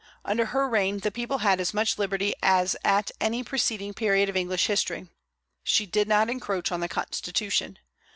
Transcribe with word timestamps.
Under 0.25 0.45
her 0.45 0.67
reign 0.67 0.97
the 1.01 1.11
people 1.11 1.37
had 1.45 1.59
as 1.59 1.75
much 1.75 1.99
liberty 1.99 2.33
as 2.41 2.75
at 2.83 3.11
any 3.21 3.43
preceding 3.43 3.93
period 3.93 4.29
of 4.29 4.35
English 4.35 4.65
history. 4.65 5.07
She 5.63 5.85
did 5.85 6.07
not 6.07 6.27
encroach 6.27 6.71
on 6.71 6.79
the 6.79 6.89
Constitution. 6.89 7.77